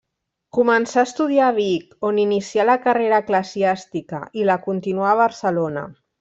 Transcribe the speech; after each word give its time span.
Començà 0.57 0.99
a 1.01 1.09
estudiar 1.09 1.43
a 1.49 1.53
Vic, 1.57 1.91
on 2.09 2.21
inicià 2.23 2.65
la 2.71 2.77
carrera 2.87 3.19
eclesiàstica 3.25 4.23
i 4.41 4.47
la 4.53 4.57
continuà 4.65 5.13
a 5.13 5.21
Barcelona. 5.23 5.87